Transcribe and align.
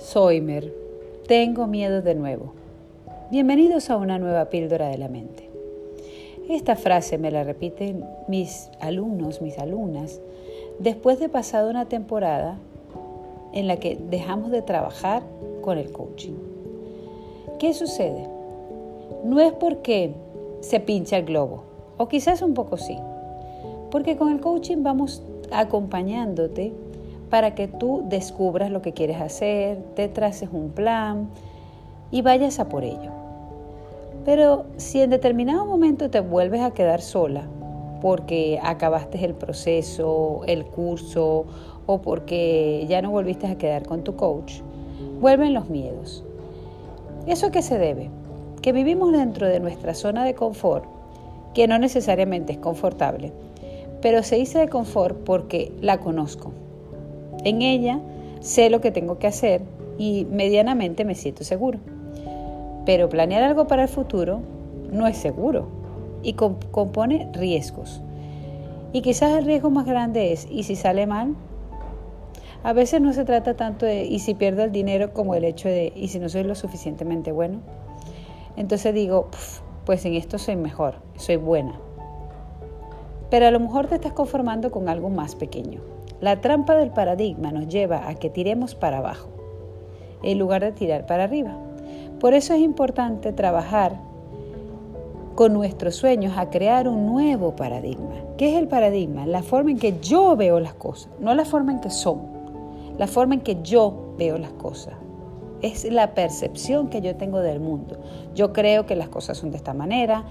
Soymer, 0.00 0.72
tengo 1.28 1.66
miedo 1.66 2.00
de 2.00 2.14
nuevo. 2.14 2.54
Bienvenidos 3.30 3.90
a 3.90 3.98
una 3.98 4.18
nueva 4.18 4.46
píldora 4.46 4.88
de 4.88 4.96
la 4.96 5.08
mente. 5.08 5.50
Esta 6.48 6.74
frase 6.74 7.18
me 7.18 7.30
la 7.30 7.44
repiten 7.44 8.06
mis 8.26 8.70
alumnos, 8.80 9.42
mis 9.42 9.58
alumnas, 9.58 10.18
después 10.78 11.20
de 11.20 11.28
pasada 11.28 11.68
una 11.68 11.84
temporada 11.84 12.58
en 13.52 13.66
la 13.66 13.76
que 13.76 13.98
dejamos 14.08 14.50
de 14.50 14.62
trabajar 14.62 15.22
con 15.60 15.76
el 15.76 15.92
coaching. 15.92 16.32
¿Qué 17.58 17.74
sucede? 17.74 18.26
No 19.22 19.38
es 19.38 19.52
porque 19.52 20.14
se 20.60 20.80
pincha 20.80 21.18
el 21.18 21.26
globo, 21.26 21.64
o 21.98 22.08
quizás 22.08 22.40
un 22.40 22.54
poco 22.54 22.78
sí, 22.78 22.96
porque 23.90 24.16
con 24.16 24.32
el 24.32 24.40
coaching 24.40 24.78
vamos 24.82 25.22
acompañándote 25.52 26.72
para 27.30 27.54
que 27.54 27.68
tú 27.68 28.04
descubras 28.08 28.70
lo 28.70 28.82
que 28.82 28.92
quieres 28.92 29.20
hacer, 29.20 29.78
te 29.94 30.08
traces 30.08 30.50
un 30.52 30.70
plan 30.70 31.28
y 32.10 32.22
vayas 32.22 32.58
a 32.58 32.68
por 32.68 32.84
ello. 32.84 33.12
Pero 34.24 34.66
si 34.76 35.00
en 35.00 35.10
determinado 35.10 35.64
momento 35.64 36.10
te 36.10 36.20
vuelves 36.20 36.60
a 36.60 36.72
quedar 36.72 37.00
sola 37.00 37.44
porque 38.02 38.58
acabaste 38.62 39.24
el 39.24 39.34
proceso, 39.34 40.42
el 40.46 40.64
curso 40.64 41.46
o 41.86 42.02
porque 42.02 42.84
ya 42.88 43.00
no 43.00 43.10
volviste 43.10 43.46
a 43.46 43.56
quedar 43.56 43.86
con 43.86 44.02
tu 44.02 44.16
coach, 44.16 44.60
vuelven 45.20 45.54
los 45.54 45.70
miedos. 45.70 46.24
¿Eso 47.26 47.46
a 47.46 47.50
qué 47.50 47.62
se 47.62 47.78
debe? 47.78 48.10
Que 48.62 48.72
vivimos 48.72 49.12
dentro 49.12 49.46
de 49.46 49.60
nuestra 49.60 49.94
zona 49.94 50.24
de 50.24 50.34
confort, 50.34 50.84
que 51.54 51.68
no 51.68 51.78
necesariamente 51.78 52.52
es 52.52 52.58
confortable, 52.58 53.32
pero 54.02 54.22
se 54.22 54.36
dice 54.36 54.58
de 54.58 54.68
confort 54.68 55.16
porque 55.24 55.72
la 55.80 55.98
conozco. 55.98 56.52
En 57.44 57.62
ella 57.62 58.00
sé 58.40 58.70
lo 58.70 58.80
que 58.80 58.90
tengo 58.90 59.18
que 59.18 59.26
hacer 59.26 59.62
y 59.98 60.26
medianamente 60.30 61.04
me 61.04 61.14
siento 61.14 61.44
seguro. 61.44 61.78
Pero 62.86 63.08
planear 63.08 63.42
algo 63.42 63.66
para 63.66 63.82
el 63.82 63.88
futuro 63.88 64.40
no 64.90 65.06
es 65.06 65.16
seguro 65.16 65.68
y 66.22 66.34
compone 66.34 67.28
riesgos. 67.32 68.02
Y 68.92 69.02
quizás 69.02 69.38
el 69.38 69.44
riesgo 69.44 69.70
más 69.70 69.86
grande 69.86 70.32
es, 70.32 70.48
¿y 70.50 70.64
si 70.64 70.74
sale 70.74 71.06
mal? 71.06 71.34
A 72.62 72.72
veces 72.72 73.00
no 73.00 73.12
se 73.12 73.24
trata 73.24 73.54
tanto 73.54 73.86
de, 73.86 74.04
¿y 74.04 74.18
si 74.18 74.34
pierdo 74.34 74.64
el 74.64 74.72
dinero? 74.72 75.12
como 75.12 75.34
el 75.34 75.44
hecho 75.44 75.68
de, 75.68 75.92
¿y 75.94 76.08
si 76.08 76.18
no 76.18 76.28
soy 76.28 76.42
lo 76.42 76.54
suficientemente 76.54 77.32
bueno? 77.32 77.60
Entonces 78.56 78.92
digo, 78.92 79.28
pues 79.86 80.04
en 80.04 80.14
esto 80.14 80.38
soy 80.38 80.56
mejor, 80.56 80.96
soy 81.16 81.36
buena. 81.36 81.78
Pero 83.30 83.46
a 83.46 83.50
lo 83.50 83.60
mejor 83.60 83.86
te 83.86 83.94
estás 83.94 84.12
conformando 84.12 84.70
con 84.70 84.88
algo 84.88 85.08
más 85.08 85.36
pequeño. 85.36 85.80
La 86.20 86.42
trampa 86.42 86.74
del 86.74 86.90
paradigma 86.90 87.50
nos 87.50 87.68
lleva 87.68 88.08
a 88.08 88.14
que 88.14 88.28
tiremos 88.28 88.74
para 88.74 88.98
abajo, 88.98 89.30
en 90.22 90.38
lugar 90.38 90.62
de 90.62 90.72
tirar 90.72 91.06
para 91.06 91.24
arriba. 91.24 91.56
Por 92.18 92.34
eso 92.34 92.52
es 92.52 92.60
importante 92.60 93.32
trabajar 93.32 93.98
con 95.34 95.54
nuestros 95.54 95.96
sueños 95.96 96.36
a 96.36 96.50
crear 96.50 96.86
un 96.88 97.06
nuevo 97.06 97.56
paradigma. 97.56 98.16
¿Qué 98.36 98.50
es 98.50 98.58
el 98.58 98.68
paradigma? 98.68 99.24
La 99.24 99.42
forma 99.42 99.70
en 99.70 99.78
que 99.78 99.98
yo 100.00 100.36
veo 100.36 100.60
las 100.60 100.74
cosas, 100.74 101.10
no 101.20 101.34
la 101.34 101.46
forma 101.46 101.72
en 101.72 101.80
que 101.80 101.88
son, 101.88 102.20
la 102.98 103.06
forma 103.06 103.36
en 103.36 103.40
que 103.40 103.56
yo 103.62 104.14
veo 104.18 104.36
las 104.36 104.52
cosas. 104.52 104.92
Es 105.62 105.90
la 105.90 106.12
percepción 106.12 106.88
que 106.88 107.00
yo 107.00 107.16
tengo 107.16 107.40
del 107.40 107.60
mundo. 107.60 107.96
Yo 108.34 108.52
creo 108.52 108.84
que 108.84 108.96
las 108.96 109.08
cosas 109.08 109.38
son 109.38 109.50
de 109.50 109.56
esta 109.56 109.72
manera 109.72 110.26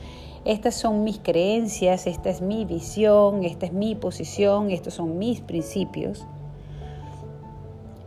estas 0.45 0.75
son 0.75 1.03
mis 1.03 1.19
creencias, 1.19 2.07
esta 2.07 2.29
es 2.29 2.41
mi 2.41 2.65
visión, 2.65 3.43
esta 3.43 3.65
es 3.65 3.73
mi 3.73 3.95
posición, 3.95 4.71
estos 4.71 4.93
son 4.93 5.17
mis 5.17 5.41
principios. 5.41 6.25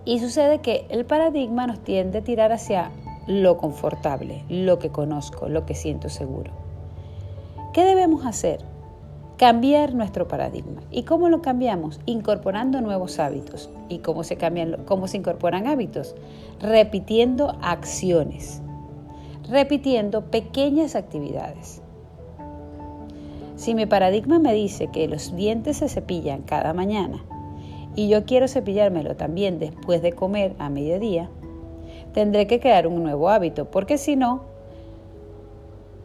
Y 0.04 0.18
sucede 0.18 0.60
que 0.60 0.86
el 0.88 1.04
paradigma 1.04 1.66
nos 1.66 1.80
tiende 1.80 2.18
a 2.18 2.24
tirar 2.24 2.50
hacia 2.52 2.90
lo 3.26 3.56
confortable, 3.56 4.44
lo 4.48 4.78
que 4.78 4.88
conozco, 4.88 5.48
lo 5.48 5.64
que 5.66 5.74
siento 5.74 6.08
seguro. 6.08 6.50
¿Qué 7.72 7.84
debemos 7.84 8.26
hacer? 8.26 8.60
Cambiar 9.36 9.94
nuestro 9.94 10.28
paradigma. 10.28 10.82
¿Y 10.90 11.04
cómo 11.04 11.28
lo 11.28 11.40
cambiamos? 11.40 12.00
Incorporando 12.06 12.80
nuevos 12.80 13.18
hábitos. 13.18 13.70
¿Y 13.88 13.98
cómo 13.98 14.24
se, 14.24 14.36
cambian, 14.36 14.84
cómo 14.84 15.06
se 15.08 15.18
incorporan 15.18 15.66
hábitos? 15.66 16.14
Repitiendo 16.60 17.56
acciones, 17.62 18.60
repitiendo 19.48 20.30
pequeñas 20.30 20.96
actividades. 20.96 21.82
Si 23.56 23.74
mi 23.74 23.86
paradigma 23.86 24.38
me 24.38 24.54
dice 24.54 24.88
que 24.88 25.08
los 25.08 25.36
dientes 25.36 25.78
se 25.78 25.88
cepillan 25.88 26.42
cada 26.42 26.72
mañana 26.72 27.22
y 27.94 28.08
yo 28.08 28.24
quiero 28.24 28.48
cepillármelo 28.48 29.16
también 29.16 29.58
después 29.58 30.02
de 30.02 30.12
comer 30.12 30.54
a 30.58 30.70
mediodía, 30.70 31.28
tendré 32.14 32.46
que 32.46 32.60
crear 32.60 32.86
un 32.86 33.02
nuevo 33.02 33.28
hábito, 33.28 33.66
porque 33.66 33.98
si 33.98 34.16
no, 34.16 34.42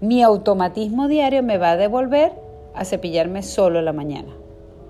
mi 0.01 0.21
automatismo 0.21 1.07
diario 1.07 1.41
me 1.43 1.57
va 1.57 1.71
a 1.71 1.77
devolver 1.77 2.33
a 2.75 2.85
cepillarme 2.85 3.41
solo 3.41 3.81
la 3.81 3.93
mañana 3.93 4.29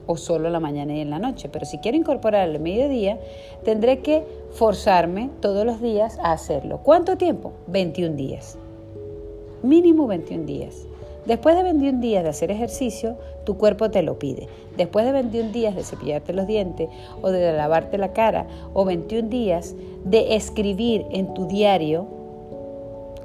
o 0.07 0.17
solo 0.17 0.49
la 0.49 0.59
mañana 0.59 0.95
y 0.95 1.01
en 1.01 1.09
la 1.09 1.19
noche. 1.19 1.49
Pero 1.49 1.65
si 1.65 1.77
quiero 1.77 1.97
incorporar 1.97 2.49
el 2.49 2.59
mediodía, 2.59 3.19
tendré 3.63 3.99
que 3.99 4.25
forzarme 4.51 5.29
todos 5.41 5.65
los 5.65 5.81
días 5.81 6.17
a 6.19 6.31
hacerlo. 6.31 6.79
¿Cuánto 6.83 7.17
tiempo? 7.17 7.53
21 7.67 8.15
días. 8.15 8.57
Mínimo 9.63 10.07
21 10.07 10.45
días. 10.45 10.87
Después 11.27 11.57
de 11.57 11.63
21 11.63 11.99
días 11.99 12.23
de 12.23 12.29
hacer 12.29 12.51
ejercicio, 12.51 13.17
tu 13.43 13.57
cuerpo 13.57 13.91
te 13.91 14.01
lo 14.01 14.17
pide. 14.17 14.47
Después 14.77 15.05
de 15.05 15.11
21 15.11 15.51
días 15.51 15.75
de 15.75 15.83
cepillarte 15.83 16.31
los 16.31 16.47
dientes 16.47 16.87
o 17.21 17.31
de 17.31 17.51
lavarte 17.51 17.97
la 17.97 18.13
cara 18.13 18.47
o 18.73 18.85
21 18.85 19.27
días 19.27 19.75
de 20.05 20.37
escribir 20.37 21.05
en 21.11 21.33
tu 21.33 21.45
diario, 21.45 22.07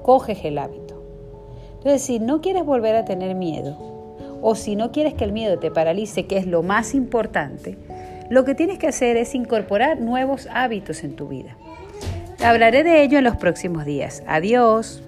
coges 0.02 0.44
el 0.44 0.58
hábito. 0.58 1.00
Entonces, 1.76 2.02
si 2.02 2.18
no 2.18 2.40
quieres 2.40 2.66
volver 2.66 2.96
a 2.96 3.04
tener 3.04 3.36
miedo 3.36 3.76
o 4.42 4.56
si 4.56 4.74
no 4.74 4.90
quieres 4.90 5.14
que 5.14 5.22
el 5.22 5.30
miedo 5.30 5.60
te 5.60 5.70
paralice, 5.70 6.26
que 6.26 6.38
es 6.38 6.46
lo 6.48 6.64
más 6.64 6.94
importante, 6.94 7.78
lo 8.30 8.44
que 8.44 8.56
tienes 8.56 8.80
que 8.80 8.88
hacer 8.88 9.16
es 9.16 9.32
incorporar 9.36 10.00
nuevos 10.00 10.48
hábitos 10.52 11.04
en 11.04 11.14
tu 11.14 11.28
vida. 11.28 11.56
Hablaré 12.44 12.82
de 12.82 13.04
ello 13.04 13.18
en 13.18 13.24
los 13.24 13.36
próximos 13.36 13.84
días. 13.84 14.24
Adiós. 14.26 15.04